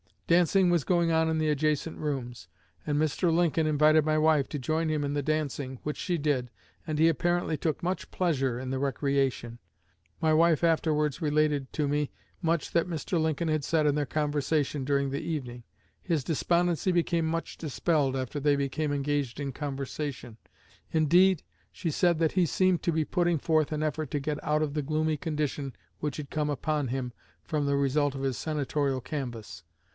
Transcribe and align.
Dancing 0.25 0.69
was 0.69 0.85
going 0.85 1.11
on 1.11 1.29
in 1.29 1.39
the 1.39 1.49
adjacent 1.49 1.97
rooms, 1.97 2.47
and 2.87 2.97
Mr. 2.97 3.31
Lincoln 3.31 3.67
invited 3.67 4.03
my 4.05 4.17
wife 4.17 4.47
to 4.49 4.57
join 4.57 4.89
him 4.89 5.03
in 5.03 5.13
the 5.13 5.21
dancing, 5.21 5.77
which 5.83 5.97
she 5.97 6.17
did, 6.17 6.49
and 6.87 6.97
he 6.97 7.09
apparently 7.09 7.57
took 7.57 7.83
much 7.83 8.09
pleasure 8.11 8.57
in 8.57 8.69
the 8.71 8.79
recreation. 8.79 9.59
My 10.21 10.33
wife 10.33 10.63
afterwards 10.63 11.21
related 11.21 11.71
to 11.73 11.87
me 11.87 12.11
much 12.41 12.71
that 12.71 12.87
Mr. 12.87 13.19
Lincoln 13.21 13.61
said 13.61 13.85
in 13.85 13.93
their 13.93 14.05
conversation 14.07 14.85
during 14.85 15.09
the 15.09 15.19
evening. 15.19 15.63
His 16.01 16.23
despondency 16.23 16.91
became 16.93 17.25
much 17.27 17.57
dispelled 17.57 18.15
after 18.15 18.39
they 18.39 18.55
became 18.55 18.93
engaged 18.93 19.37
in 19.37 19.51
conversation; 19.51 20.37
indeed, 20.91 21.43
she 21.73 21.91
said 21.91 22.19
that 22.19 22.31
he 22.31 22.45
seemed 22.45 22.81
to 22.83 22.93
be 22.93 23.05
putting 23.05 23.37
forth 23.37 23.73
an 23.73 23.83
effort 23.83 24.09
to 24.11 24.19
get 24.19 24.43
out 24.43 24.63
of 24.63 24.73
the 24.73 24.81
gloomy 24.81 25.17
condition 25.17 25.75
which 25.99 26.17
had 26.17 26.31
come 26.31 26.49
upon 26.49 26.87
him 26.87 27.11
from 27.43 27.65
the 27.65 27.75
result 27.75 28.15
of 28.15 28.23
his 28.23 28.37
Senatorial 28.37 29.01
canvass. 29.01 29.63